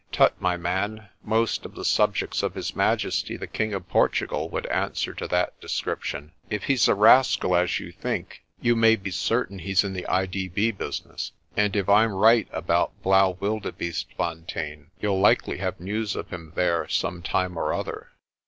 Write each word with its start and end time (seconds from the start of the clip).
"Tut, 0.11 0.33
my 0.41 0.57
man, 0.57 1.09
most 1.23 1.63
of 1.63 1.75
the 1.75 1.85
subjects 1.85 2.41
of 2.41 2.55
his 2.55 2.75
Majesty 2.75 3.37
the 3.37 3.45
King 3.45 3.71
of 3.75 3.87
Portugal 3.87 4.49
would 4.49 4.65
answer 4.65 5.13
to 5.13 5.27
that 5.27 5.59
description. 5.61 6.31
If 6.49 6.63
he's 6.63 6.87
a 6.87 6.95
rascal, 6.95 7.55
as 7.55 7.79
you 7.79 7.91
think, 7.91 8.41
you 8.59 8.75
may 8.75 8.95
be 8.95 9.11
certain 9.11 9.59
he's 9.59 9.83
in 9.83 9.93
the 9.93 10.07
I.D.B. 10.07 10.71
business, 10.71 11.33
and 11.55 11.75
if 11.75 11.87
I'm 11.87 12.13
right 12.13 12.47
about 12.51 12.99
Blaauwildebeestefontein 13.03 14.87
you'll 14.99 15.19
likely 15.19 15.59
have 15.59 15.79
news 15.79 16.15
of 16.15 16.29
him 16.31 16.53
there 16.55 16.87
some 16.87 17.21
time 17.21 17.55
or 17.55 17.71
other. 17.71 18.09